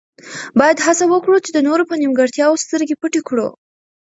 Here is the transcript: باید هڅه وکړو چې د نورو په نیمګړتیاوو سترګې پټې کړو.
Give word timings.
باید 0.59 0.77
هڅه 0.85 1.05
وکړو 1.07 1.37
چې 1.45 1.51
د 1.53 1.59
نورو 1.67 1.83
په 1.89 1.95
نیمګړتیاوو 2.01 2.61
سترګې 2.63 2.95
پټې 3.01 3.21
کړو. 3.27 3.47